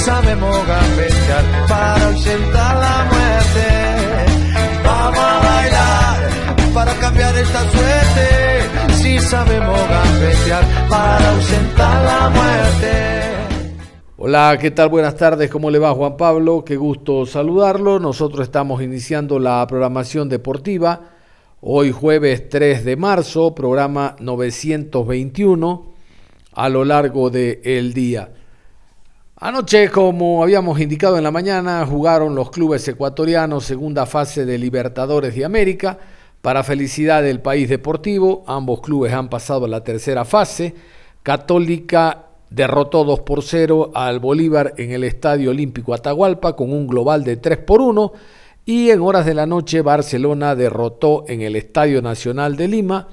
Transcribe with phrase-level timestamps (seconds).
[0.00, 3.66] Sabemos gambetear para ausentar la muerte.
[4.84, 8.94] Vamos a bailar para cambiar esta suerte.
[8.94, 12.92] Si sabemos gambetear para ausentar la muerte.
[14.16, 14.88] Hola, ¿qué tal?
[14.88, 16.64] Buenas tardes, ¿cómo le va Juan Pablo?
[16.64, 17.98] Qué gusto saludarlo.
[17.98, 21.00] Nosotros estamos iniciando la programación deportiva.
[21.60, 25.90] Hoy jueves 3 de marzo, programa 921
[26.52, 28.30] a lo largo del día.
[29.42, 35.34] Anoche, como habíamos indicado en la mañana, jugaron los clubes ecuatorianos segunda fase de Libertadores
[35.34, 35.98] de América.
[36.42, 40.74] Para felicidad del país deportivo, ambos clubes han pasado a la tercera fase.
[41.22, 47.24] Católica derrotó 2 por 0 al Bolívar en el Estadio Olímpico Atahualpa con un global
[47.24, 48.12] de 3 por 1.
[48.66, 53.08] Y en horas de la noche, Barcelona derrotó en el Estadio Nacional de Lima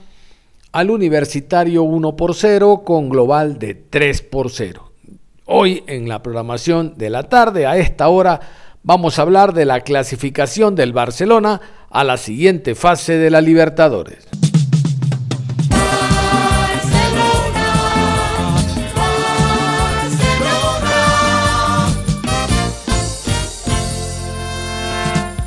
[0.74, 4.87] al Universitario 1 por 0 con global de 3 por 0.
[5.50, 8.42] Hoy en la programación de la tarde, a esta hora,
[8.84, 14.28] vamos a hablar de la clasificación del Barcelona a la siguiente fase de la Libertadores.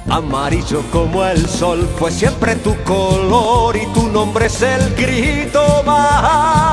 [0.08, 6.69] Amarillo como el sol fue siempre tu color y tu nombre es el grito más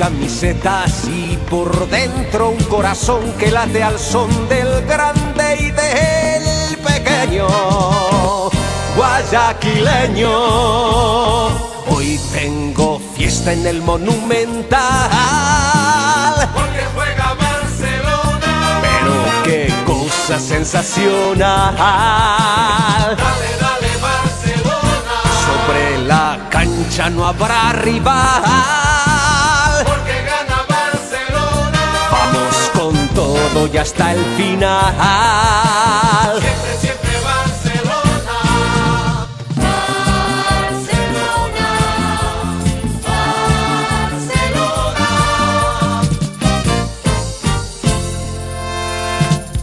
[0.00, 7.46] camisetas y por dentro un corazón que late al son del grande y del pequeño
[8.96, 10.30] guayaquileño.
[11.86, 14.80] Hoy tengo fiesta en el monumental.
[16.54, 18.80] Porque juega Barcelona.
[18.80, 19.12] Pero
[19.44, 21.76] qué cosa sensacional.
[21.76, 25.16] Dale, dale, Barcelona.
[25.44, 28.99] Sobre la cancha no habrá rival.
[33.52, 34.94] Todo y hasta el final.
[36.40, 38.38] Siempre, siempre Barcelona.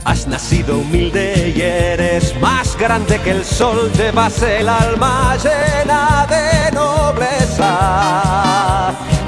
[0.05, 6.71] Has nacido humilde y eres más grande que el sol, llevas el alma llena de
[6.71, 7.71] nobleza,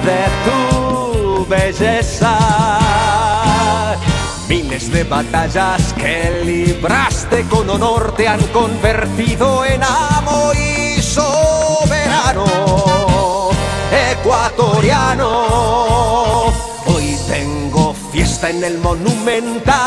[0.06, 2.29] de tu belleza.
[4.50, 12.46] Miles de batallas que libraste con honor te han convertido en amo y soberano
[14.12, 15.28] ecuatoriano.
[16.88, 19.78] Hoy tengo fiesta en el monumental.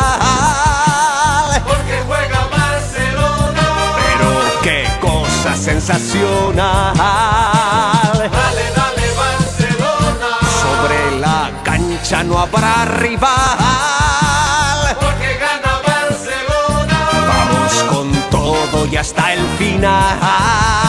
[1.66, 3.96] Porque juega Barcelona.
[3.96, 4.30] Pero
[4.62, 6.94] qué cosa sensacional.
[6.94, 8.70] Dale, dale,
[9.16, 10.38] Barcelona.
[10.62, 14.31] Sobre la cancha no habrá rival.
[18.96, 20.81] Hasta el final.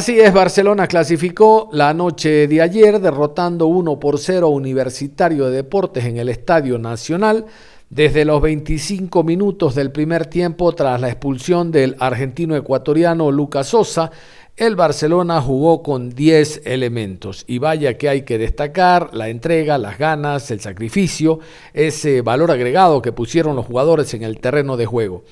[0.00, 5.56] Así es, Barcelona clasificó la noche de ayer derrotando 1 por 0 a Universitario de
[5.56, 7.44] Deportes en el Estadio Nacional.
[7.90, 14.10] Desde los 25 minutos del primer tiempo, tras la expulsión del argentino ecuatoriano Lucas Sosa,
[14.56, 19.98] el Barcelona jugó con 10 elementos y vaya que hay que destacar la entrega, las
[19.98, 21.40] ganas, el sacrificio,
[21.74, 25.24] ese valor agregado que pusieron los jugadores en el terreno de juego.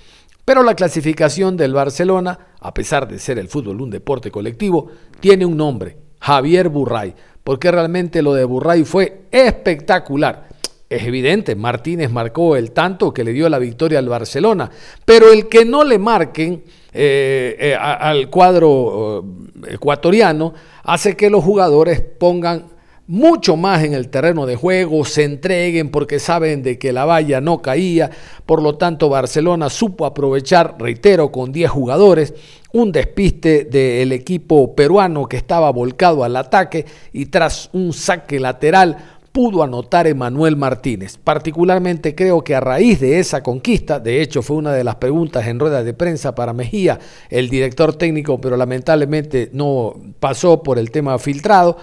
[0.49, 4.87] Pero la clasificación del Barcelona, a pesar de ser el fútbol un deporte colectivo,
[5.21, 7.15] tiene un nombre, Javier Burray,
[7.45, 10.49] porque realmente lo de Burray fue espectacular.
[10.89, 14.71] Es evidente, Martínez marcó el tanto que le dio la victoria al Barcelona,
[15.05, 16.65] pero el que no le marquen
[16.95, 19.23] eh, eh, al cuadro
[19.67, 22.69] eh, ecuatoriano hace que los jugadores pongan
[23.09, 27.41] mucho más en el terreno de juego, se entreguen porque saben de que la valla
[27.41, 28.11] no caía,
[28.45, 32.35] por lo tanto Barcelona supo aprovechar, reitero, con 10 jugadores,
[32.71, 36.85] un despiste del equipo peruano que estaba volcado al ataque
[37.15, 38.99] y tras un saque lateral
[39.33, 41.17] pudo anotar Emanuel Martínez.
[41.17, 45.47] Particularmente creo que a raíz de esa conquista, de hecho fue una de las preguntas
[45.47, 46.99] en rueda de prensa para Mejía,
[47.31, 51.79] el director técnico, pero lamentablemente no pasó por el tema filtrado,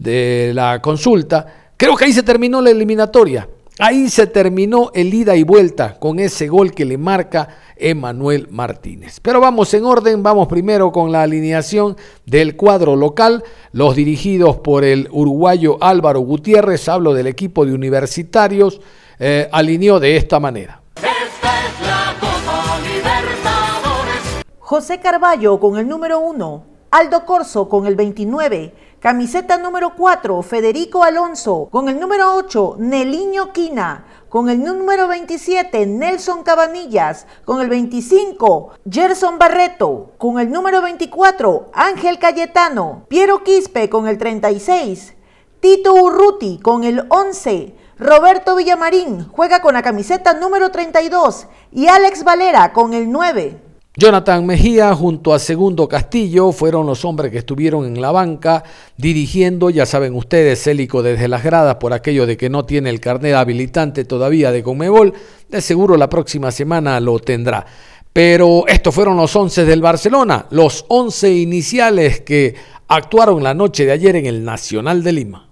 [0.00, 3.48] de la consulta, creo que ahí se terminó la eliminatoria.
[3.78, 9.20] Ahí se terminó el ida y vuelta con ese gol que le marca Emanuel Martínez.
[9.20, 13.42] Pero vamos en orden, vamos primero con la alineación del cuadro local,
[13.72, 18.82] los dirigidos por el uruguayo Álvaro Gutiérrez, hablo del equipo de universitarios,
[19.18, 20.82] eh, alineó de esta manera.
[20.96, 24.44] Esta es la Copa Libertadores.
[24.58, 31.04] José Carballo con el número 1, Aldo Corso con el 29, Camiseta número 4, Federico
[31.04, 31.68] Alonso.
[31.72, 34.04] Con el número 8, Neliño Quina.
[34.28, 37.26] Con el número 27, Nelson Cabanillas.
[37.46, 40.12] Con el 25, Gerson Barreto.
[40.18, 43.06] Con el número 24, Ángel Cayetano.
[43.08, 45.14] Piero Quispe con el 36.
[45.60, 47.74] Tito Urruti con el 11.
[47.98, 53.69] Roberto Villamarín juega con la camiseta número 32 y Alex Valera con el 9.
[54.00, 58.64] Jonathan Mejía junto a Segundo Castillo fueron los hombres que estuvieron en la banca
[58.96, 62.98] dirigiendo, ya saben ustedes, Célico desde las gradas por aquello de que no tiene el
[62.98, 65.12] carnet habilitante todavía de Conmebol,
[65.50, 67.66] de seguro la próxima semana lo tendrá.
[68.10, 72.54] Pero estos fueron los 11 del Barcelona, los 11 iniciales que
[72.88, 75.49] actuaron la noche de ayer en el Nacional de Lima.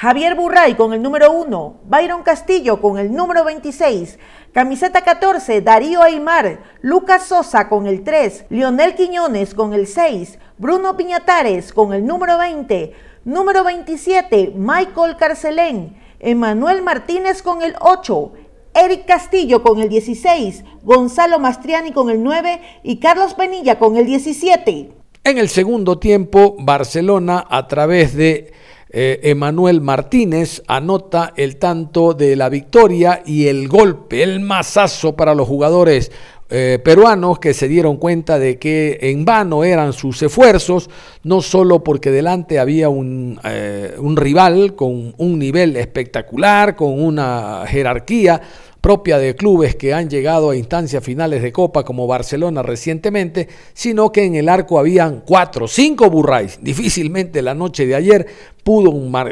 [0.00, 4.18] Javier Burray con el número 1, Byron Castillo con el número 26,
[4.50, 10.96] camiseta 14, Darío Aymar, Lucas Sosa con el 3, Lionel Quiñones con el 6, Bruno
[10.96, 12.94] Piñatares con el número 20,
[13.26, 18.32] número 27, Michael Carcelén, Emanuel Martínez con el 8,
[18.72, 24.06] Eric Castillo con el 16, Gonzalo Mastriani con el 9 y Carlos Penilla con el
[24.06, 24.92] 17.
[25.24, 28.54] En el segundo tiempo, Barcelona a través de
[28.92, 35.34] eh, Emanuel Martínez anota el tanto de la victoria y el golpe, el mazazo para
[35.34, 36.10] los jugadores
[36.52, 40.90] eh, peruanos que se dieron cuenta de que en vano eran sus esfuerzos,
[41.22, 47.62] no solo porque delante había un, eh, un rival con un nivel espectacular, con una
[47.68, 48.40] jerarquía,
[48.80, 54.10] propia de clubes que han llegado a instancias finales de Copa como Barcelona recientemente, sino
[54.10, 56.58] que en el arco habían cuatro, cinco burrais.
[56.62, 58.26] Difícilmente la noche de ayer
[58.64, 58.90] pudo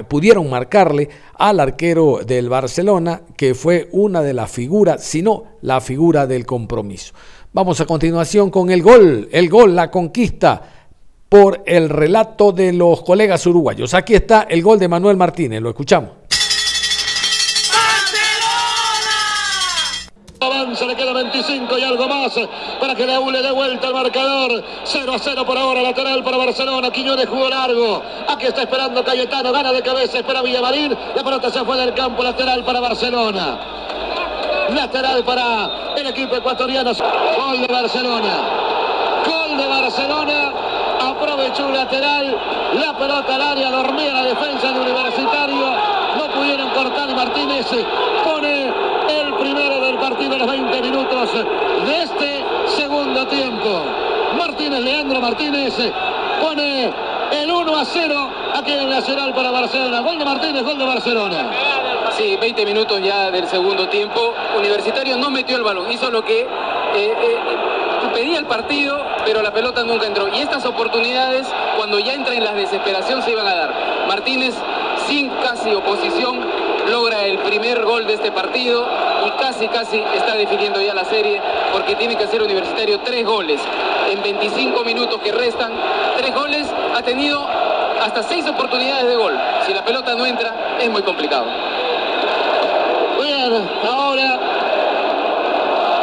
[0.08, 5.80] pudieron marcarle al arquero del Barcelona, que fue una de las figuras, si no la
[5.80, 7.14] figura del compromiso.
[7.52, 10.62] Vamos a continuación con el gol, el gol, la conquista
[11.28, 13.94] por el relato de los colegas uruguayos.
[13.94, 16.17] Aquí está el gol de Manuel Martínez, lo escuchamos.
[21.78, 22.32] Y algo más
[22.80, 24.62] para que la U le dé vuelta al marcador.
[24.84, 26.90] 0 a 0 por ahora, lateral para Barcelona.
[26.90, 28.02] Quiñones jugó largo.
[28.28, 30.96] Aquí está esperando Cayetano, gana de cabeza, espera Villamarín.
[31.14, 33.58] La pelota se fue del campo, lateral para Barcelona.
[34.74, 36.92] Lateral para el equipo ecuatoriano.
[36.92, 38.34] Gol de Barcelona.
[39.26, 40.52] Gol de Barcelona.
[41.00, 42.36] Aprovechó un lateral.
[42.74, 45.72] La pelota al área, dormía la defensa de Universitario.
[46.16, 47.66] No pudieron cortar y Martínez
[48.24, 48.64] pone
[49.08, 52.44] el primero del partido a los 20 minutos de este
[52.76, 53.82] segundo tiempo.
[54.38, 55.74] Martínez, Leandro Martínez
[56.40, 56.92] pone
[57.32, 59.98] el 1 a 0 aquí en el Nacional para Barcelona.
[59.98, 61.50] Gol de Martínez, gol de Barcelona.
[62.16, 64.32] Sí, 20 minutos ya del segundo tiempo.
[64.56, 66.46] Universitario no metió el balón, hizo lo que eh,
[66.94, 67.38] eh,
[68.14, 70.28] pedía el partido, pero la pelota nunca entró.
[70.28, 73.74] Y estas oportunidades, cuando ya entra en la desesperación, se iban a dar.
[74.06, 74.54] Martínez,
[75.08, 76.38] sin casi oposición,
[76.88, 78.86] logra el primer gol de este partido
[79.26, 81.40] y casi, casi está definiendo ya la serie
[81.72, 83.60] porque tiene que hacer Universitario tres goles.
[84.10, 85.72] En 25 minutos que restan,
[86.16, 87.46] tres goles, ha tenido
[88.00, 89.38] hasta seis oportunidades de gol.
[89.66, 91.46] Si la pelota no entra, es muy complicado.
[93.20, 94.38] Bien, ahora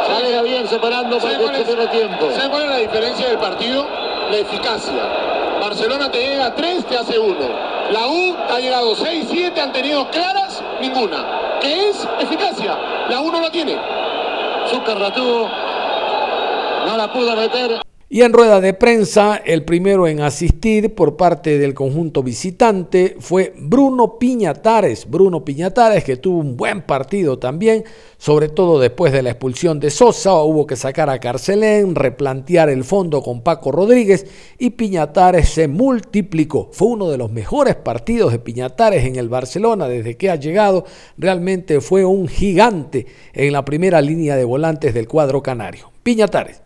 [0.08, 2.30] sale bien separando para que este tiempo.
[2.32, 3.88] ¿Sabe cuál es la diferencia del partido?
[4.30, 5.04] La eficacia.
[5.62, 7.36] Barcelona te llega a 3, te hace 1.
[7.92, 11.45] La U ha llegado 6, 7, han tenido claras, ninguna.
[11.66, 12.08] ¿Qué es?
[12.20, 12.78] Eficacia.
[13.10, 13.76] La U no la tiene.
[14.68, 15.12] Zúcar la
[16.86, 17.82] no la pudo meter.
[18.08, 23.52] Y en rueda de prensa, el primero en asistir por parte del conjunto visitante fue
[23.58, 25.10] Bruno Piñatares.
[25.10, 27.84] Bruno Piñatares que tuvo un buen partido también,
[28.20, 30.36] sobre todo después de la expulsión de Sosa.
[30.36, 34.28] Hubo que sacar a Carcelén, replantear el fondo con Paco Rodríguez
[34.60, 36.70] y Piñatares se multiplicó.
[36.72, 40.86] Fue uno de los mejores partidos de Piñatares en el Barcelona desde que ha llegado.
[41.18, 45.92] Realmente fue un gigante en la primera línea de volantes del cuadro canario.
[46.04, 46.62] Piñatares.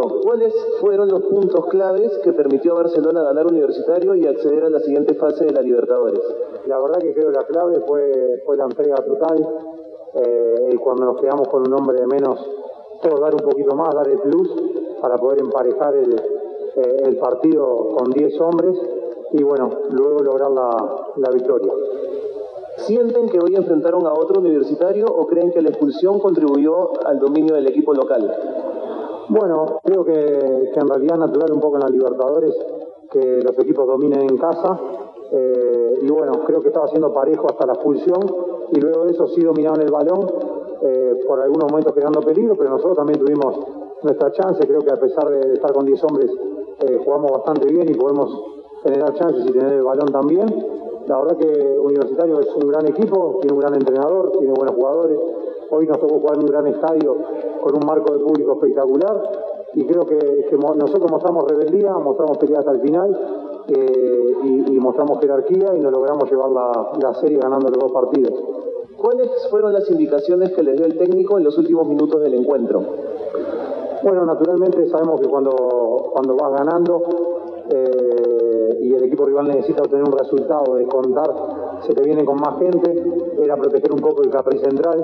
[0.00, 4.80] ¿Cuáles fueron los puntos claves que permitió a Barcelona ganar Universitario y acceder a la
[4.80, 6.20] siguiente fase de la Libertadores?
[6.66, 9.46] La verdad que creo que la clave fue, fue la entrega total
[10.14, 12.38] eh, y cuando nos quedamos con un hombre de menos,
[13.02, 14.50] todo dar un poquito más, dar el plus
[15.00, 18.78] para poder emparejar el, eh, el partido con 10 hombres
[19.32, 21.72] y bueno, luego lograr la, la victoria.
[22.76, 27.54] ¿Sienten que hoy enfrentaron a otro universitario o creen que la expulsión contribuyó al dominio
[27.54, 28.34] del equipo local?
[29.28, 32.54] Bueno, creo que, en realidad es natural un poco en la Libertadores
[33.10, 34.78] que los equipos dominen en casa.
[35.34, 38.20] eh, y bueno, creo que estaba siendo parejo hasta la expulsión
[38.70, 40.26] y luego de eso sí dominaron el balón,
[40.82, 43.56] eh, por algunos momentos creando peligro, pero nosotros también tuvimos
[44.02, 44.66] nuestra chance.
[44.66, 46.30] Creo que a pesar de estar con 10 hombres,
[46.80, 48.28] eh, jugamos bastante bien y podemos
[48.82, 50.46] generar chances y tener el balón también.
[51.06, 55.18] La verdad que Universitario es un gran equipo, tiene un gran entrenador, tiene buenos jugadores.
[55.74, 57.16] Hoy nos tocó jugar en un gran estadio
[57.62, 59.22] con un marco de público espectacular
[59.72, 60.18] y creo que,
[60.76, 63.18] nosotros mostramos rebeldía, mostramos pelea hasta el final
[63.68, 67.90] eh, y, y mostramos jerarquía y nos logramos llevar la, la serie ganando los dos
[67.90, 68.34] partidos.
[68.98, 72.82] ¿Cuáles fueron las indicaciones que les dio el técnico en los últimos minutos del encuentro?
[74.02, 75.52] Bueno, naturalmente sabemos que cuando,
[76.12, 77.02] cuando vas ganando
[77.70, 78.51] eh,
[78.82, 81.30] y el equipo rival necesita obtener un resultado, descontar,
[81.86, 82.92] se te viene con más gente,
[83.40, 85.02] era proteger un poco el Capri central.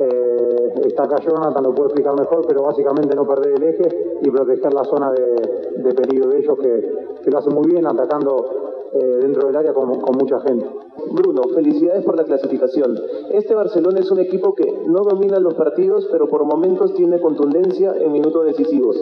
[0.00, 4.30] Eh, está acá Jonathan, lo puede explicar mejor, pero básicamente no perder el eje y
[4.30, 8.88] proteger la zona de, de peligro de ellos, que, que lo hacen muy bien, atacando
[8.94, 10.66] eh, dentro del área con, con mucha gente.
[11.10, 12.98] Bruno, felicidades por la clasificación.
[13.30, 17.94] Este Barcelona es un equipo que no domina los partidos, pero por momentos tiene contundencia
[18.00, 18.96] en minutos decisivos.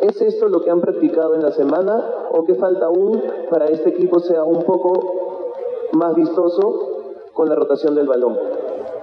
[0.00, 3.90] ¿Es esto lo que han practicado en la semana o qué falta aún para este
[3.90, 4.92] equipo sea un poco
[5.92, 8.36] más vistoso con la rotación del balón?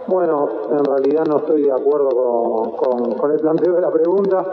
[0.07, 2.09] Bueno, en realidad no estoy de acuerdo
[2.75, 4.45] con, el planteo de la pregunta.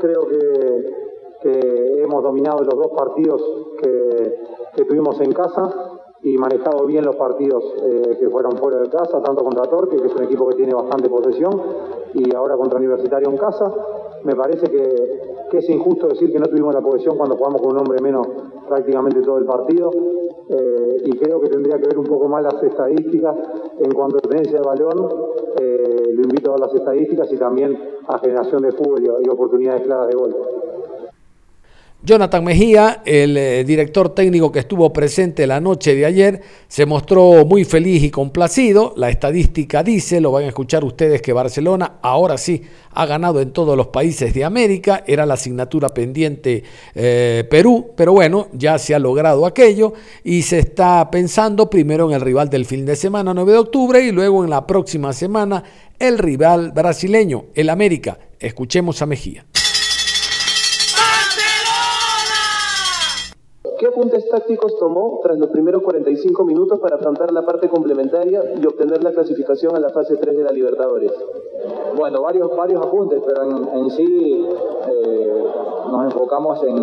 [0.00, 1.06] Creo que,
[2.02, 3.40] hemos dominado los dos partidos
[3.80, 4.40] que,
[4.74, 9.22] que tuvimos en casa y manejado bien los partidos eh, que fueron fuera de casa,
[9.22, 11.52] tanto contra Torque, que es un equipo que tiene bastante posesión,
[12.14, 13.72] y ahora contra Universitario en casa.
[14.24, 17.78] Me parece que, es injusto decir que no tuvimos la posesión cuando jugamos con un
[17.78, 18.26] hombre menos
[18.68, 19.90] prácticamente todo el partido.
[20.48, 23.36] Eh, y creo que tendría que ver un poco más las estadísticas
[23.78, 25.08] en cuanto a tenencia de balón.
[25.60, 30.08] eh, lo invito a las estadísticas y también a generación de fútbol y oportunidades claras
[30.08, 30.36] de gol.
[32.06, 37.44] Jonathan Mejía, el eh, director técnico que estuvo presente la noche de ayer, se mostró
[37.44, 38.94] muy feliz y complacido.
[38.96, 43.50] La estadística dice, lo van a escuchar ustedes, que Barcelona ahora sí ha ganado en
[43.50, 45.02] todos los países de América.
[45.04, 46.62] Era la asignatura pendiente
[46.94, 52.14] eh, Perú, pero bueno, ya se ha logrado aquello y se está pensando primero en
[52.14, 55.64] el rival del fin de semana, 9 de octubre, y luego en la próxima semana
[55.98, 58.16] el rival brasileño, el América.
[58.38, 59.44] Escuchemos a Mejía.
[63.78, 68.64] ¿Qué apuntes tácticos tomó tras los primeros 45 minutos para afrontar la parte complementaria y
[68.64, 71.12] obtener la clasificación a la fase 3 de la Libertadores?
[71.96, 74.46] Bueno, varios, varios apuntes, pero en, en sí
[74.88, 75.44] eh,
[75.90, 76.76] nos enfocamos en,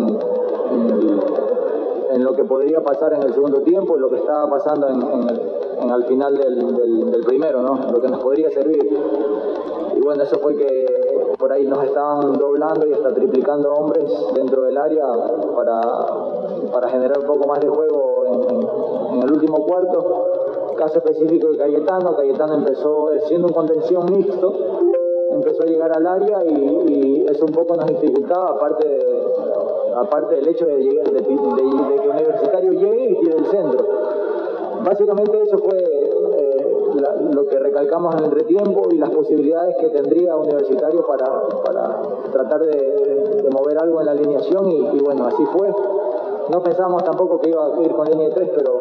[0.70, 1.20] en,
[2.12, 5.28] en lo que podría pasar en el segundo tiempo, lo que estaba pasando en, en
[5.30, 5.40] el,
[5.80, 7.90] en al final del, del- del primero, ¿no?
[7.92, 8.82] lo que nos podría servir.
[9.96, 10.86] Y bueno, eso fue que
[11.38, 15.04] por ahí nos estaban doblando y hasta triplicando hombres dentro del área
[15.54, 15.80] para,
[16.72, 18.24] para generar un poco más de juego
[19.12, 20.30] en, el último cuarto.
[20.76, 24.52] Caso específico de Cayetano, Cayetano empezó eh, siendo un contención mixto,
[25.30, 29.00] empezó a llegar al área y, eso un poco nos dificultaba, aparte,
[29.96, 33.14] aparte del hecho de, llegar, de, de- de que Universitario llegue y
[34.84, 36.54] básicamente eso fue eh,
[37.32, 43.48] lo que recalcamos en el entretiempo y las posibilidades que tendría Universitario para, tratar de,
[43.50, 45.68] mover algo en la alineación y, bueno, así fue.
[46.50, 48.80] No pensábamos tampoco que iba a ir con línea 3, pero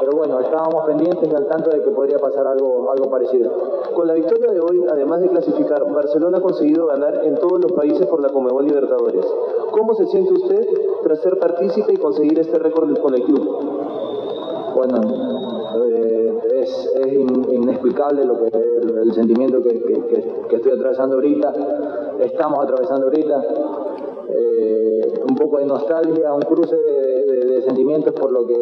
[0.00, 3.50] pero bueno, estábamos pendientes y al tanto de que podría pasar algo, algo parecido.
[3.94, 7.72] Con la victoria de hoy, además de clasificar, Barcelona ha conseguido ganar en todos los
[7.72, 9.24] países por la Comebol Libertadores.
[9.70, 10.66] ¿Cómo se siente usted
[11.02, 14.03] tras ser partícipe y conseguir este récord con el club?
[14.74, 15.00] Bueno,
[15.86, 16.92] eh, es,
[17.50, 19.70] inexplicable lo que, el, sentimiento que,
[20.50, 21.52] estoy atravesando ahorita,
[22.20, 23.44] estamos atravesando ahorita.
[24.30, 28.54] Eh, un poco de nostalgia, un cruce de, sentimientos por lo que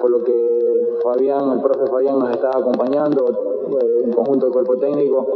[0.00, 0.58] por lo que
[1.02, 3.26] Fabián, el profe Fabián nos está acompañando
[3.80, 5.26] eh, en conjunto del cuerpo técnico.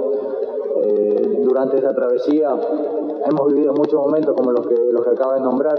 [0.85, 2.55] Eh, durante esta travesía
[3.27, 5.77] hemos vivido muchos momentos como los que, los que acaba de nombrar.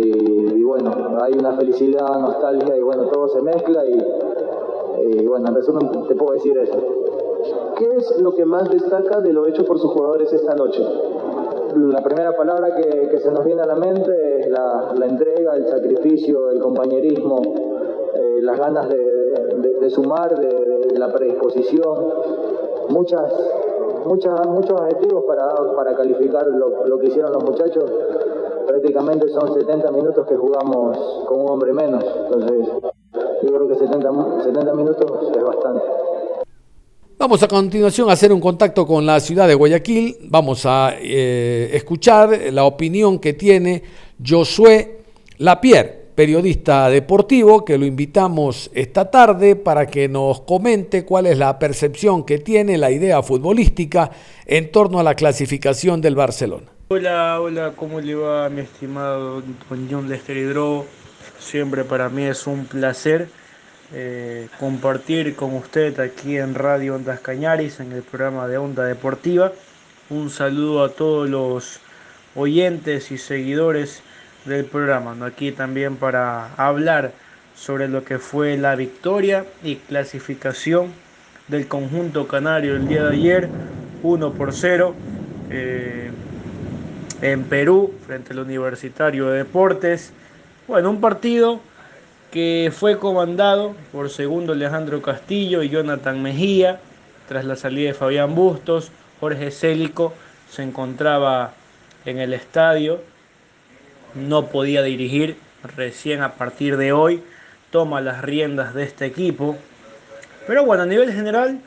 [0.00, 5.90] Y, bueno, hay una felicidad, nostalgia y bueno, todo se mezcla y, bueno, en resumen
[6.06, 6.78] te puedo decir eso.
[7.76, 10.84] ¿Qué es lo que más destaca de lo hecho por sus jugadores esta noche?
[11.74, 15.66] La primera palabra que, se nos viene a la mente es la, la entrega, el
[15.66, 17.40] sacrificio, el compañerismo,
[18.14, 22.12] eh, las ganas de, sumar, de, la predisposición,
[22.88, 23.32] muchas,
[24.04, 27.84] muchas, muchos adjetivos para, calificar lo, que hicieron los muchachos.
[28.68, 32.68] Prácticamente son 70 minutos que jugamos con un hombre menos, entonces
[33.42, 35.84] yo creo que 70, 70 minutos es bastante.
[37.16, 40.18] Vamos a continuación a hacer un contacto con la ciudad de Guayaquil.
[40.28, 43.82] Vamos a eh, escuchar la opinión que tiene
[44.22, 44.98] Josué
[45.38, 51.58] Lapierre periodista deportivo, que lo invitamos esta tarde para que nos comente cuál es la
[51.58, 54.10] percepción que tiene la idea futbolística
[54.44, 56.77] en torno a la clasificación del Barcelona.
[56.90, 60.86] Hola, hola, ¿cómo le va mi estimado don John Lester Hidro?
[61.38, 63.28] Siempre para mí es un placer
[63.92, 69.52] eh, compartir con usted aquí en Radio Ondas Cañaris, en el programa de Onda Deportiva.
[70.08, 71.80] Un saludo a todos los
[72.34, 74.00] oyentes y seguidores
[74.46, 75.14] del programa.
[75.26, 77.12] Aquí también para hablar
[77.54, 80.94] sobre lo que fue la victoria y clasificación
[81.48, 83.50] del conjunto canario el día de ayer,
[84.02, 84.94] 1 por 0
[85.50, 86.10] eh,
[87.22, 90.12] en Perú frente al Universitario de Deportes.
[90.66, 91.60] Bueno, un partido
[92.30, 96.80] que fue comandado por segundo Alejandro Castillo y Jonathan Mejía,
[97.28, 100.14] tras la salida de Fabián Bustos, Jorge Célico
[100.50, 101.52] se encontraba
[102.04, 103.00] en el estadio
[104.14, 105.36] no podía dirigir,
[105.76, 107.22] recién a partir de hoy
[107.70, 109.56] toma las riendas de este equipo.
[110.46, 111.60] Pero bueno, a nivel general,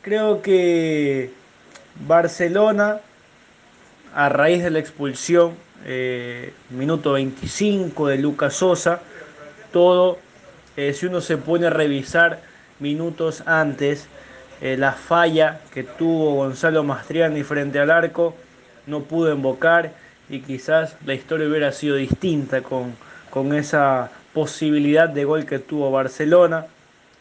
[0.00, 1.30] creo que
[2.06, 3.00] Barcelona,
[4.14, 9.00] a raíz de la expulsión, eh, minuto 25 de Lucas Sosa,
[9.72, 10.18] todo,
[10.76, 12.40] eh, si uno se pone a revisar
[12.78, 14.06] minutos antes,
[14.60, 18.34] eh, la falla que tuvo Gonzalo Mastriani frente al arco,
[18.86, 19.92] no pudo invocar
[20.28, 22.94] y quizás la historia hubiera sido distinta con,
[23.30, 26.66] con esa posibilidad de gol que tuvo Barcelona,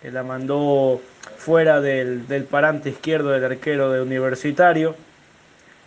[0.01, 1.01] que la mandó
[1.37, 4.95] fuera del, parante izquierdo del arquero de Universitario.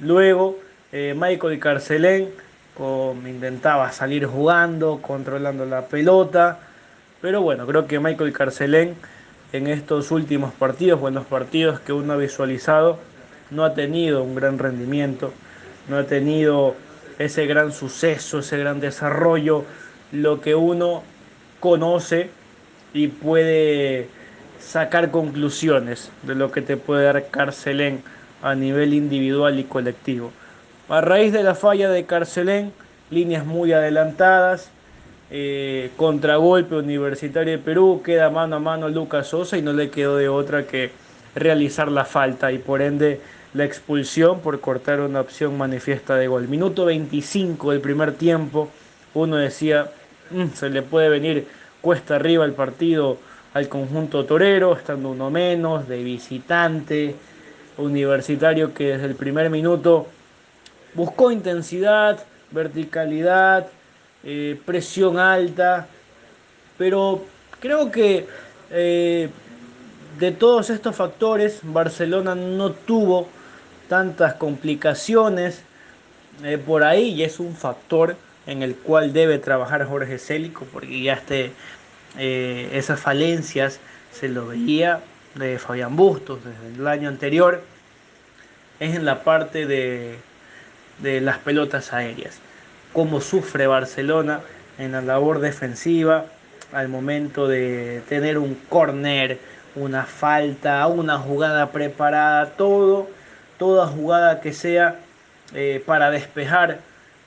[0.00, 0.58] Luego
[0.96, 2.28] eh, Michael Carcelén
[3.26, 6.60] intentaba salir jugando, controlando la pelota,
[7.20, 8.94] pero bueno, creo que Michael Carcelén
[9.52, 13.00] en estos últimos partidos, buenos partidos que uno ha visualizado,
[13.50, 15.32] no ha tenido un gran rendimiento,
[15.88, 16.76] no ha tenido
[17.18, 19.64] ese gran suceso, ese gran desarrollo,
[20.12, 21.02] lo que uno
[21.58, 22.30] conoce
[22.92, 24.06] y puede
[24.60, 28.00] sacar conclusiones de lo que te puede dar Carcelén
[28.42, 30.30] a nivel individual y colectivo.
[30.88, 32.70] A raíz de la falla de Carcelén,
[33.10, 34.68] líneas muy adelantadas,
[35.30, 40.18] eh, contragolpe universitario de Perú, queda mano a mano Lucas Sosa y no le quedó
[40.18, 40.90] de otra que
[41.34, 43.22] realizar la falta y por ende
[43.54, 46.48] la expulsión por cortar una opción manifiesta de gol.
[46.48, 48.68] Minuto 25 del primer tiempo,
[49.14, 49.90] uno decía,
[50.30, 51.46] mm, se le puede venir
[51.80, 53.16] cuesta arriba el partido
[53.54, 57.14] al conjunto torero, estando uno menos, de visitante,
[57.78, 60.08] universitario que desde el primer minuto
[60.94, 63.66] buscó intensidad, verticalidad,
[64.22, 65.86] eh, presión alta,
[66.78, 67.24] pero
[67.60, 68.26] creo que
[68.70, 69.28] eh,
[70.18, 73.28] de todos estos factores Barcelona no tuvo
[73.88, 75.62] tantas complicaciones
[76.42, 81.02] eh, por ahí y es un factor en el cual debe trabajar Jorge Célico porque
[81.02, 81.52] ya este,
[82.16, 83.80] esas falencias
[84.12, 85.00] se lo veía
[85.34, 87.62] de Fabián Bustos desde el año anterior.
[88.80, 90.18] Es en la parte de,
[90.98, 92.40] de las pelotas aéreas
[92.94, 94.40] cómo sufre Barcelona
[94.78, 96.26] en la labor defensiva
[96.72, 99.38] al momento de tener un corner,
[99.74, 103.08] una falta, una jugada preparada, todo,
[103.58, 105.00] toda jugada que sea
[105.54, 106.78] eh, para despejar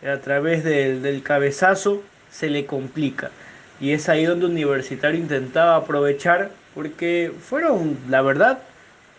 [0.05, 2.01] a través del, del cabezazo
[2.31, 3.29] se le complica.
[3.79, 8.59] Y es ahí donde Universitario intentaba aprovechar porque fueron, la verdad,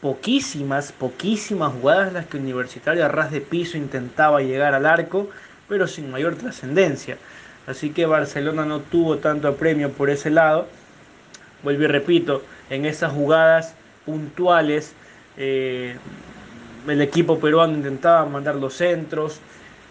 [0.01, 5.29] poquísimas, poquísimas jugadas las que Universitario a ras de piso intentaba llegar al arco,
[5.69, 7.19] pero sin mayor trascendencia.
[7.67, 10.67] Así que Barcelona no tuvo tanto premio por ese lado.
[11.63, 13.75] Vuelvo y repito, en esas jugadas
[14.07, 14.95] puntuales,
[15.37, 15.97] eh,
[16.87, 19.41] el equipo peruano intentaba mandar los centros,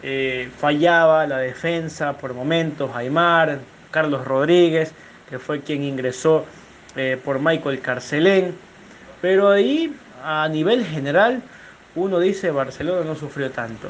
[0.01, 3.59] eh, fallaba la defensa por momentos, Aymar,
[3.91, 4.93] Carlos Rodríguez,
[5.29, 6.45] que fue quien ingresó
[6.95, 8.55] eh, por Michael Carcelén.
[9.21, 11.41] Pero ahí, a nivel general,
[11.95, 13.89] uno dice Barcelona no sufrió tanto.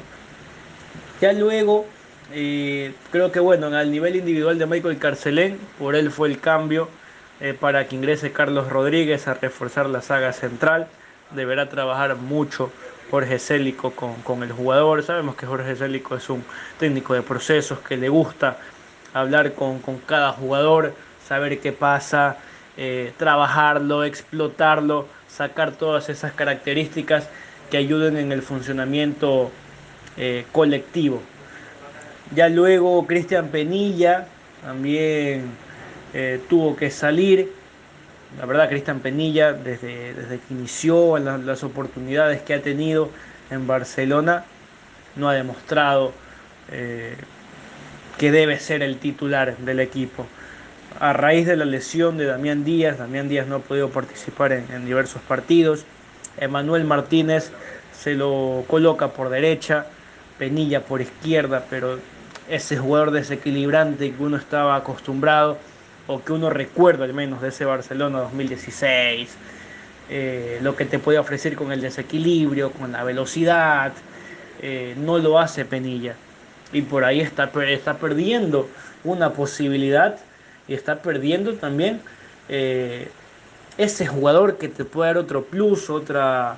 [1.19, 1.85] Ya luego,
[2.33, 6.89] eh, creo que bueno, al nivel individual de Michael Carcelén, por él fue el cambio
[7.41, 10.87] eh, para que ingrese Carlos Rodríguez a reforzar la saga central.
[11.31, 12.71] Deberá trabajar mucho
[13.11, 15.03] Jorge Célico con, con el jugador.
[15.03, 16.43] Sabemos que Jorge Célico es un
[16.79, 18.57] técnico de procesos que le gusta
[19.13, 20.93] hablar con, con cada jugador,
[21.27, 22.37] saber qué pasa,
[22.77, 25.07] eh, trabajarlo, explotarlo,
[25.37, 27.27] sacar todas esas características
[27.69, 29.51] que ayuden en el funcionamiento
[30.17, 31.21] eh, colectivo.
[32.33, 34.27] Ya luego Cristian Penilla
[34.63, 35.43] también
[36.15, 37.51] eh, tuvo que salir.
[38.39, 43.11] La verdad, Cristian Penilla, desde, desde que inició las, las oportunidades que ha tenido
[43.51, 44.43] en Barcelona,
[45.15, 46.13] no ha demostrado
[48.17, 50.27] que debe ser el titular del equipo.
[50.99, 54.85] A raíz de la lesión de Damián Díaz, Damián Díaz no ha podido participar en,
[54.85, 55.85] diversos partidos.
[56.39, 57.51] Emanuel Martínez
[57.93, 59.85] se lo coloca por derecha,
[60.39, 61.99] Penilla por izquierda, pero
[62.49, 65.57] ese jugador desequilibrante que uno estaba acostumbrado
[66.07, 69.29] o que uno recuerda al menos de ese Barcelona 2016,
[70.09, 73.93] eh, lo que te puede ofrecer con el desequilibrio, con la velocidad,
[74.61, 76.15] eh, no lo hace Penilla
[76.71, 78.69] y por ahí está, está perdiendo
[79.03, 80.17] una posibilidad
[80.67, 82.01] y está perdiendo también
[82.49, 83.09] eh,
[83.77, 86.57] ese jugador que te puede dar otro plus, otra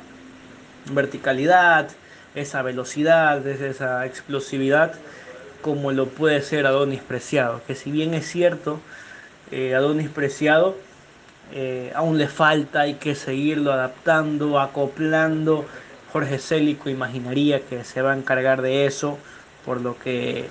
[0.91, 1.89] verticalidad,
[2.36, 4.93] esa velocidad, esa explosividad,
[5.62, 7.62] como lo puede ser Adonis Preciado.
[7.67, 8.80] Que si bien es cierto,
[9.52, 10.76] eh, Adonis Preciado
[11.52, 15.65] eh, aún le falta, hay que seguirlo adaptando, acoplando.
[16.13, 19.17] Jorge Célico imaginaría que se va a encargar de eso
[19.65, 20.48] por lo que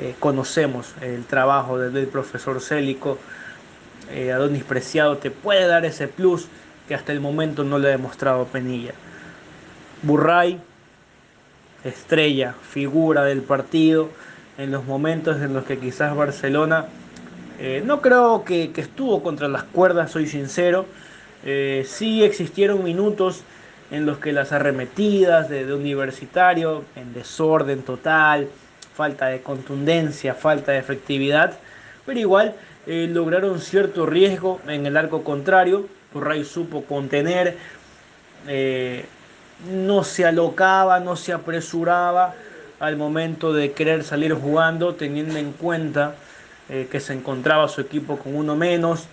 [0.00, 3.18] eh, conocemos el trabajo del, profesor Célico.
[4.12, 6.46] Eh, Adonis Preciado te puede dar ese plus
[6.86, 8.92] que hasta el momento no le ha demostrado Penilla.
[10.02, 10.60] Burray,
[11.84, 14.08] estrella, figura del partido,
[14.56, 16.86] en los momentos en los que quizás Barcelona,
[17.58, 20.86] eh, no creo que, estuvo contra las cuerdas, soy sincero,
[21.84, 23.42] sí existieron minutos
[23.90, 28.48] en los que las arremetidas de, universitario, en desorden total,
[28.98, 31.56] falta de contundencia, falta de efectividad,
[32.04, 35.86] pero igual eh, lograron cierto riesgo en el arco contrario.
[36.12, 37.56] Turray supo contener,
[38.48, 39.04] eh,
[39.70, 42.34] no se alocaba, no se apresuraba
[42.80, 46.16] al momento de querer salir jugando, teniendo en cuenta
[46.68, 49.06] eh, que se encontraba su equipo con uno menos,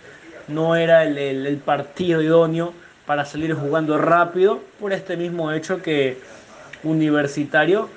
[0.48, 2.74] no era el partido idóneo
[3.06, 6.18] para salir jugando rápido por este mismo hecho que
[6.84, 7.90] universitario,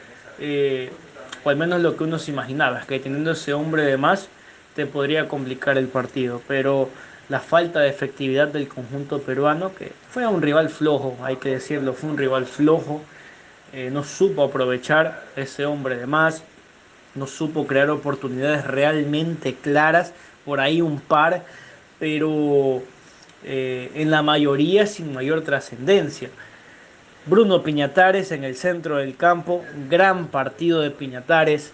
[1.49, 4.29] al menos lo que uno se imaginaba, que teniendo ese hombre de más
[4.75, 6.89] te podría complicar el partido, pero
[7.29, 11.93] la falta de efectividad del conjunto peruano, que fue un rival flojo, hay que decirlo,
[11.93, 13.03] fue un rival flojo,
[13.73, 16.43] eh, no supo aprovechar ese hombre de más,
[17.15, 20.13] no supo crear oportunidades realmente claras,
[20.45, 21.43] por ahí un par,
[21.99, 22.83] pero
[23.45, 26.31] eh, en la mayoría sin mayor trascendencia.
[27.29, 31.73] Bruno Piñatares en el centro del campo, gran partido de Piñatares.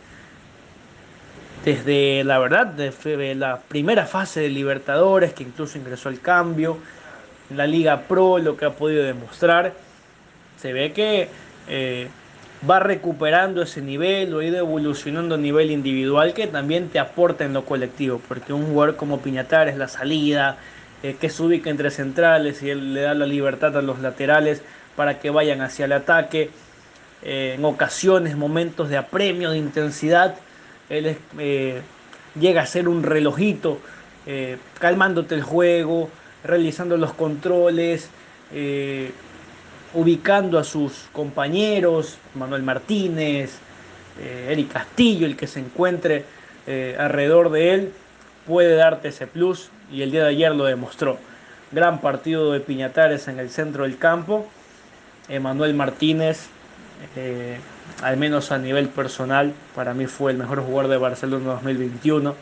[1.64, 6.78] Desde la verdad, desde la primera fase de Libertadores, que incluso ingresó al cambio,
[7.54, 9.72] la Liga Pro, lo que ha podido demostrar,
[10.60, 11.28] se ve que
[11.68, 12.08] eh,
[12.68, 17.44] va recuperando ese nivel, o ha ido evolucionando a nivel individual, que también te aporta
[17.44, 20.58] en lo colectivo, porque un jugador como Piñatares, la salida,
[21.04, 24.62] eh, que se ubica entre centrales y él le da la libertad a los laterales
[24.96, 26.48] para que vayan hacia el ataque.
[27.22, 30.36] Eh, en ocasiones, momentos de apremio, de intensidad,
[30.88, 31.82] él eh,
[32.40, 33.80] llega a ser un relojito,
[34.80, 36.08] calmándote el juego,
[36.42, 38.08] realizando los controles,
[39.92, 43.58] ubicando a sus compañeros, Manuel Martínez,
[44.48, 46.24] Eric Castillo, el que se encuentre
[46.98, 47.92] alrededor de él
[48.46, 51.18] puede darte ese plus y el día de ayer lo demostró.
[51.70, 54.46] Gran partido de Piñatares en el centro del campo.
[55.28, 56.48] Emanuel Martínez,
[57.16, 57.59] eh,
[58.02, 62.35] al menos a nivel personal, para mí fue el mejor jugador de Barcelona 2021.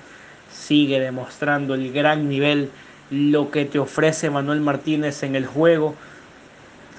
[0.50, 2.70] Sigue demostrando el gran nivel,
[3.10, 5.94] lo que te ofrece Emanuel Martínez en el juego.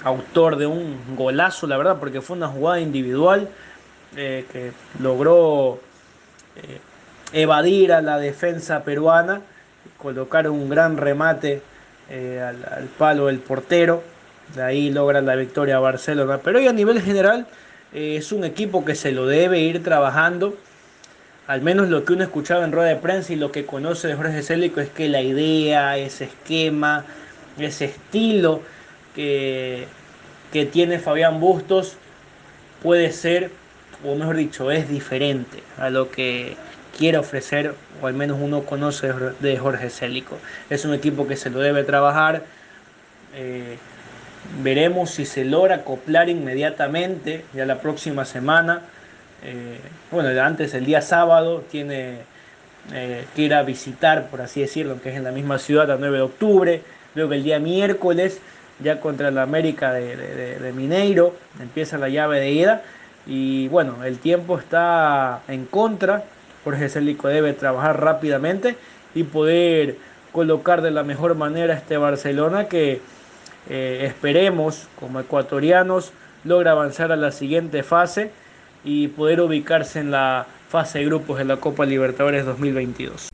[0.04, 3.48] Autor de un golazo, la verdad, porque fue una jugada individual
[4.16, 4.70] eh, que
[5.02, 5.80] logró
[6.56, 6.78] eh,
[7.32, 9.40] evadir a la defensa peruana,
[9.98, 11.62] colocar un gran remate
[12.10, 14.02] eh, al, palo del portero,
[14.54, 16.38] de ahí logra la victoria Barcelona.
[16.42, 17.46] Pero hoy a nivel general
[17.92, 20.56] es un equipo que se lo debe ir trabajando.
[21.46, 24.14] Al menos lo que uno escuchaba en rueda de prensa y lo que conoce de
[24.14, 27.04] Jorge Célico es que la idea, ese esquema,
[27.58, 28.62] ese estilo
[29.14, 29.86] que,
[30.52, 31.96] que tiene Fabián Bustos
[32.82, 33.50] puede ser
[34.04, 36.56] o mejor dicho, es diferente a lo que
[36.96, 40.38] quiere ofrecer, o al menos uno conoce de Jorge Célico.
[40.70, 42.42] Es un equipo que se lo debe trabajar.
[43.34, 43.76] Eh,
[44.62, 48.82] veremos si se logra acoplar inmediatamente, ya la próxima semana.
[49.42, 49.78] Eh,
[50.10, 52.18] bueno, antes el día sábado tiene
[52.92, 55.96] eh, que ir a visitar, por así decirlo, que es en la misma ciudad, a
[55.96, 56.82] 9 de octubre.
[57.14, 58.40] Luego el día miércoles,
[58.80, 60.16] ya contra la América de,
[60.58, 62.82] de Mineiro, empieza la llave de ida
[63.26, 66.24] y bueno, el tiempo está en contra.
[66.64, 68.76] Jorge Célico debe trabajar rápidamente
[69.14, 69.96] y poder
[70.32, 73.00] colocar de la mejor manera este Barcelona que
[73.70, 78.30] eh, esperemos como ecuatorianos logra avanzar a la siguiente fase
[78.84, 83.28] y poder ubicarse en la fase de grupos de la Copa Libertadores 2022.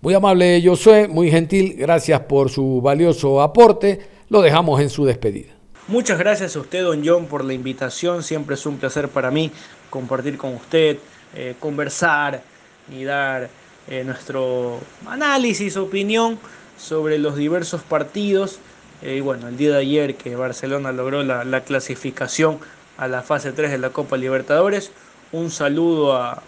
[0.00, 4.00] Muy amable Josué, muy gentil, gracias por su valioso aporte.
[4.28, 5.52] Lo dejamos en su despedida.
[5.86, 8.22] Muchas gracias a usted, don John, por la invitación.
[8.22, 9.50] Siempre es un placer para mí
[9.90, 10.98] compartir con usted,
[11.36, 12.42] eh, conversar
[12.88, 13.48] y dar
[13.88, 16.38] eh, nuestro análisis, opinión
[16.78, 18.60] sobre los diversos partidos.
[19.02, 22.60] Eh, y bueno, el día de ayer que Barcelona logró la, la, clasificación
[22.98, 24.92] a la fase 3 de la Copa Libertadores.
[25.32, 26.40] Un saludo a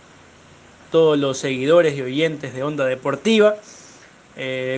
[0.92, 3.57] todos los seguidores y oyentes de Onda Deportiva.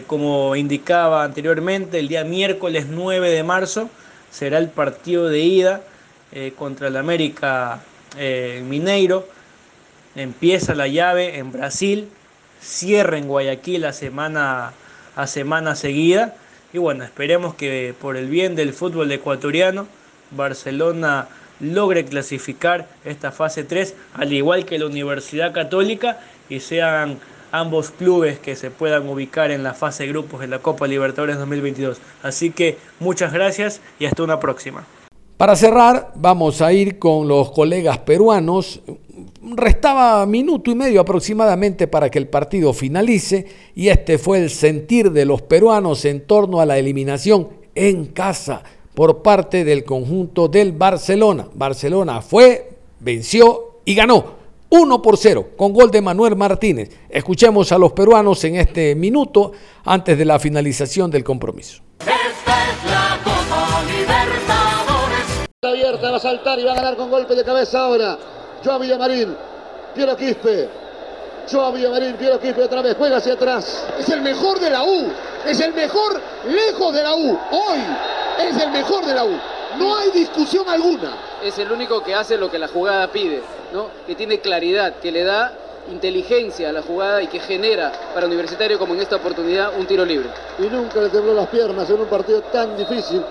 [0.06, 3.90] como indicaba anteriormente, el día miércoles 9 de marzo
[4.30, 5.82] será el partido de ida
[6.56, 7.82] contra el América
[8.64, 9.37] Mineiro.
[10.16, 12.08] Empieza la llave en Brasil,
[12.60, 14.72] cierra en Guayaquil a semana,
[15.16, 16.34] a semana seguida.
[16.72, 19.86] Y bueno, esperemos que por el bien del fútbol ecuatoriano,
[20.30, 21.28] Barcelona
[21.60, 27.18] logre clasificar esta fase 3, al igual que la Universidad Católica, y sean
[27.52, 31.38] ambos clubes que se puedan ubicar en la fase de grupos de la Copa Libertadores
[31.38, 31.98] 2022.
[32.22, 34.84] Así que muchas gracias y hasta una próxima.
[35.36, 38.82] Para cerrar, vamos a ir con los colegas peruanos.
[39.56, 45.10] Restaba minuto y medio aproximadamente para que el partido finalice y este fue el sentir
[45.10, 48.62] de los peruanos en torno a la eliminación en casa
[48.94, 51.48] por parte del conjunto del Barcelona.
[51.54, 54.38] Barcelona fue, venció y ganó
[54.70, 56.90] 1 por 0 con gol de Manuel Martínez.
[57.08, 59.52] Escuchemos a los peruanos en este minuto
[59.84, 61.82] antes de la finalización del compromiso.
[62.00, 65.48] Esta es la Copa Libertadores.
[65.62, 68.18] Abierta, va a saltar y va a ganar con golpe de cabeza ahora.
[68.64, 69.36] Joao Villamarín,
[69.94, 70.68] Piero Quispe.
[71.50, 73.86] Joao Villamarín, Piero Quispe otra vez, juega hacia atrás.
[73.98, 75.10] Es el mejor de la U,
[75.46, 77.38] es el mejor lejos de la U.
[77.50, 77.80] Hoy
[78.46, 79.38] es el mejor de la U.
[79.78, 81.14] No hay discusión alguna.
[81.42, 83.42] Es el único que hace lo que la jugada pide,
[83.72, 83.88] ¿no?
[84.06, 85.52] Que tiene claridad, que le da
[85.90, 90.04] inteligencia a la jugada y que genera para Universitario como en esta oportunidad un tiro
[90.04, 90.28] libre.
[90.58, 93.22] Y nunca le tembló las piernas en un partido tan difícil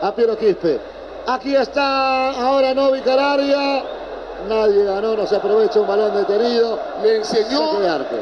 [0.00, 0.80] a Piero Quispe.
[1.26, 3.84] Aquí está ahora Novi Cararia.
[4.48, 6.78] Nadie ganó, no se aprovecha un balón detenido.
[7.02, 7.78] Le enseñó,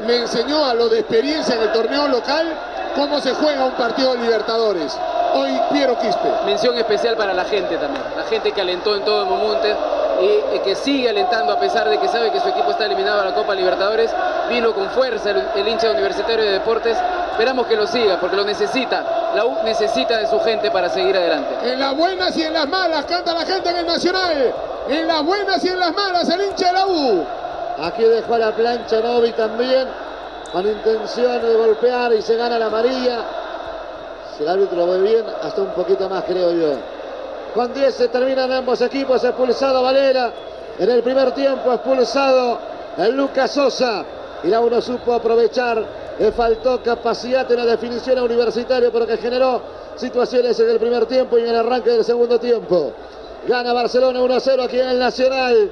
[0.06, 2.46] le enseñó a lo de experiencia en el torneo local
[2.94, 4.96] cómo se juega un partido de Libertadores.
[5.34, 6.28] Hoy Piero Quispe.
[6.44, 9.68] Mención especial para la gente también, la gente que alentó en todo el momento
[10.20, 13.24] y que sigue alentando a pesar de que sabe que su equipo está eliminado a
[13.24, 14.10] la Copa Libertadores.
[14.48, 16.98] Vino con fuerza el, el hincha universitario de deportes.
[17.32, 19.32] Esperamos que lo siga porque lo necesita.
[19.34, 21.70] La U necesita de su gente para seguir adelante.
[21.70, 24.54] En las buenas y en las malas canta la gente en el Nacional.
[24.88, 27.24] En las buenas y en las malas el hincha de la U.
[27.78, 29.88] Aquí dejó a la plancha Novi también
[30.52, 33.24] con intención de golpear y se gana la amarilla.
[34.36, 36.74] Si el árbitro lo ve bien, hasta un poquito más creo yo.
[37.54, 40.32] Con 10 se terminan ambos equipos, expulsado Valera.
[40.78, 42.58] En el primer tiempo expulsado
[42.96, 44.04] el Lucas Sosa.
[44.42, 45.84] Y la uno supo aprovechar.
[46.18, 49.62] Le faltó capacidad en la definición a Universitario, pero que generó
[49.96, 52.92] situaciones en el primer tiempo y en el arranque del segundo tiempo.
[53.46, 55.70] Gana Barcelona 1-0 aquí en el Nacional.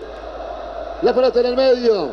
[1.02, 2.10] La pelota en el medio.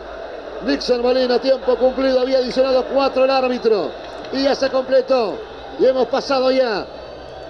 [0.66, 3.90] Nixon Molina, tiempo cumplido, había adicionado cuatro el árbitro.
[4.32, 5.38] Y ya se completó.
[5.80, 6.86] Y hemos pasado ya.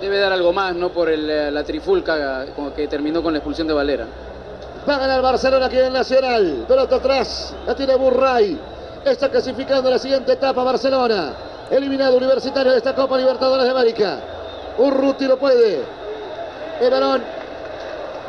[0.01, 0.89] Debe dar algo más, ¿no?
[0.89, 4.05] Por el, la trifulca que terminó con la expulsión de Valera.
[4.87, 6.65] Va a ganar Barcelona aquí en Nacional.
[6.67, 7.55] Pelota atrás.
[7.65, 8.59] La tiene Burray.
[9.03, 11.33] Está clasificando la siguiente etapa Barcelona.
[11.71, 14.19] Eliminado Universitario de esta Copa Libertadores de América.
[14.77, 15.81] Urruti lo puede.
[16.81, 17.44] El balón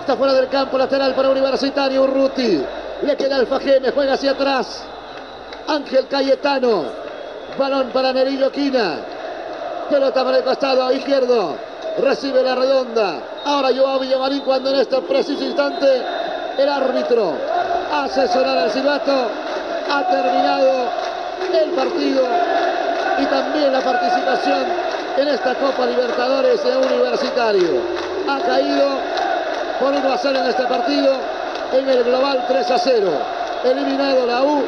[0.06, 2.04] está fuera del campo lateral para Universitario.
[2.04, 2.64] Urruti.
[3.02, 3.90] Le queda el Fajeme.
[3.90, 4.84] Juega hacia atrás.
[5.66, 6.84] Ángel Cayetano.
[7.58, 9.00] Balón para Nerillo Quina.
[9.90, 11.56] Pelota para el costado izquierdo.
[11.98, 13.18] Recibe la redonda.
[13.44, 16.02] Ahora Joao Villamarín cuando en este preciso instante
[16.56, 17.32] el árbitro
[17.92, 19.28] hace sonar al silbato.
[19.90, 20.70] Ha terminado
[21.52, 22.22] el partido
[23.18, 24.66] y también la participación
[25.16, 27.80] en esta Copa Libertadores de Universitario.
[28.28, 29.26] Ha caído
[29.80, 31.14] por 1 a 0 en este partido
[31.72, 33.10] en el global 3 a 0.
[33.64, 34.62] Eliminado la U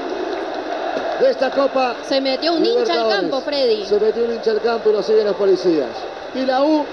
[1.20, 1.94] de esta Copa.
[2.06, 3.84] Se metió un hincha al campo, Freddy.
[3.86, 5.88] Se metió un hincha al campo y lo siguen los policías.
[6.34, 6.84] Y la U,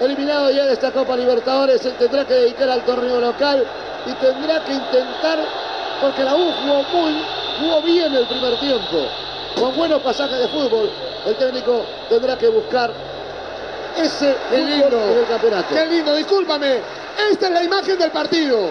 [0.00, 3.64] eliminado ya de esta Copa Libertadores, se tendrá que dedicar al torneo local
[4.06, 5.38] y tendrá que intentar,
[6.00, 7.22] porque la U jugó muy,
[7.60, 9.06] jugó bien el primer tiempo,
[9.58, 10.90] con buenos pasajes de fútbol.
[11.26, 12.90] El técnico tendrá que buscar
[13.96, 14.96] ese Qué lindo.
[14.96, 15.74] en el campeonato.
[15.74, 16.78] Qué lindo, discúlpame.
[17.18, 18.70] Esta es la imagen del partido.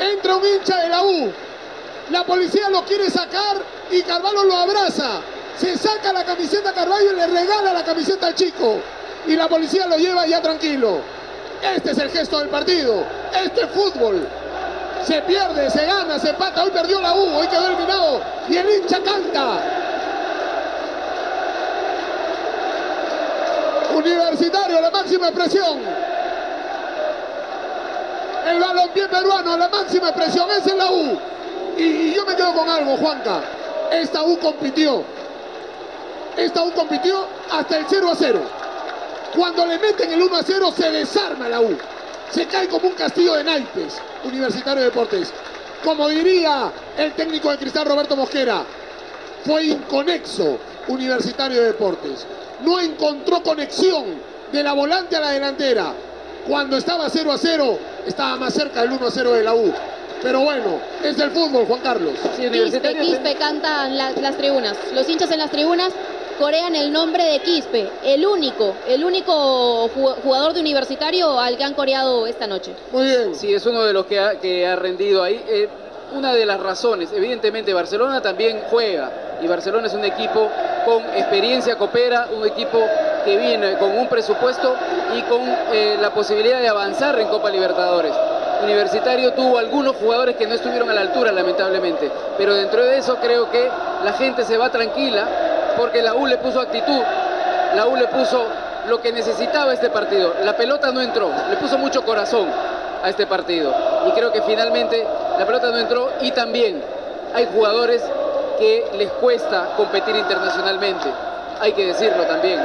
[0.00, 1.32] Entra un hincha de la U.
[2.10, 3.58] La policía lo quiere sacar
[3.90, 5.20] y Carvalho lo abraza.
[5.58, 8.80] Se saca la camiseta a Carvalho y le regala la camiseta al chico.
[9.26, 11.00] Y la policía lo lleva ya tranquilo.
[11.62, 13.04] Este es el gesto del partido.
[13.44, 14.26] Este es fútbol.
[15.04, 16.64] Se pierde, se gana, se empata.
[16.64, 18.22] Hoy perdió la U, hoy quedó eliminado.
[18.48, 19.60] Y el hincha canta.
[23.94, 26.13] Universitario, la máxima expresión.
[28.46, 31.18] El balompié peruano, la máxima expresión, es en la U.
[31.76, 33.42] Y, y yo me quedo con algo, Juanca.
[33.90, 35.02] Esta U compitió.
[36.36, 38.40] Esta U compitió hasta el 0 a 0.
[39.34, 41.76] Cuando le meten el 1 a 0 se desarma la U.
[42.30, 44.00] Se cae como un castillo de naipes.
[44.24, 45.32] Universitario de Deportes.
[45.84, 48.62] Como diría el técnico de Cristal Roberto Mosquera,
[49.44, 52.26] fue inconexo Universitario de Deportes.
[52.62, 54.04] No encontró conexión
[54.50, 55.92] de la volante a la delantera.
[56.48, 59.72] Cuando estaba 0 a 0, estaba más cerca del 1 a 0 de la U.
[60.22, 62.14] Pero bueno, es el fútbol, Juan Carlos.
[62.36, 64.76] Quispe, Quispe cantan la- las tribunas.
[64.94, 65.92] Los hinchas en las tribunas
[66.38, 71.64] corean el nombre de Quispe, el único, el único ju- jugador de universitario al que
[71.64, 72.72] han coreado esta noche.
[72.92, 73.34] Muy bien.
[73.34, 75.44] Sí, es uno de los que ha, que ha rendido ahí.
[75.46, 75.68] Eh,
[76.14, 79.10] una de las razones, evidentemente Barcelona también juega
[79.44, 80.48] y Barcelona es un equipo
[80.86, 82.78] con experiencia coopera, un equipo
[83.24, 84.74] que viene con un presupuesto
[85.14, 88.12] y con eh, la posibilidad de avanzar en Copa Libertadores.
[88.62, 93.16] Universitario tuvo algunos jugadores que no estuvieron a la altura, lamentablemente, pero dentro de eso
[93.16, 93.68] creo que
[94.02, 95.26] la gente se va tranquila
[95.76, 97.02] porque la U le puso actitud,
[97.74, 98.44] la U le puso
[98.88, 100.34] lo que necesitaba este partido.
[100.42, 102.48] La pelota no entró, le puso mucho corazón
[103.02, 103.74] a este partido.
[104.08, 105.06] Y creo que finalmente
[105.38, 106.82] la pelota no entró y también
[107.34, 108.02] hay jugadores
[108.58, 111.08] que les cuesta competir internacionalmente.
[111.60, 112.60] Hay que decirlo también.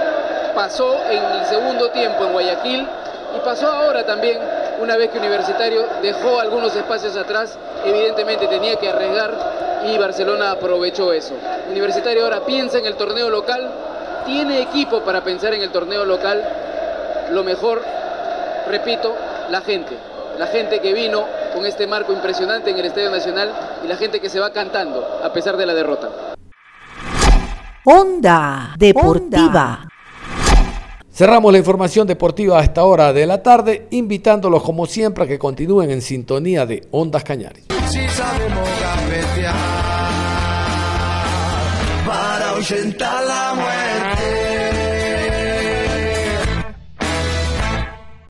[0.56, 2.88] Pasó en el segundo tiempo en Guayaquil
[3.36, 4.40] y pasó ahora también
[4.82, 7.58] una vez que Universitario dejó algunos espacios atrás.
[7.86, 9.32] Evidentemente tenía que arriesgar
[9.86, 11.34] y Barcelona aprovechó eso.
[11.70, 13.70] Universitario ahora piensa en el torneo local,
[14.26, 16.44] tiene equipo para pensar en el torneo local.
[17.32, 17.82] Lo mejor,
[18.68, 19.16] repito,
[19.50, 19.96] la gente.
[20.38, 23.52] La gente que vino con este marco impresionante en el Estadio Nacional
[23.84, 26.36] y la gente que se va cantando a pesar de la derrota.
[27.86, 29.88] Onda Deportiva.
[31.12, 35.38] Cerramos la información deportiva a esta hora de la tarde, invitándolos como siempre a que
[35.38, 37.66] continúen en sintonía de Ondas Cañares.
[37.90, 38.70] Si sabemos
[42.06, 43.79] para ahuyentar la muerte.